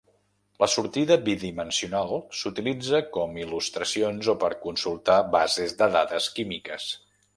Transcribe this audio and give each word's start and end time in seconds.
La 0.61 0.67
sortida 0.75 1.17
bidimensional 1.25 2.13
s'utilitza 2.39 3.01
com 3.17 3.37
il·lustracions 3.43 4.31
o 4.33 4.35
per 4.45 4.53
consultar 4.67 5.19
bases 5.37 5.77
de 5.83 5.91
dades 5.99 6.33
químiques. 6.39 6.89